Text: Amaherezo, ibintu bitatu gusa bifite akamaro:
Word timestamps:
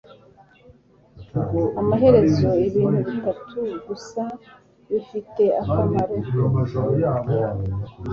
Amaherezo, 1.81 2.49
ibintu 2.67 2.99
bitatu 3.09 3.59
gusa 3.87 4.21
bifite 4.89 5.43
akamaro: 5.61 6.15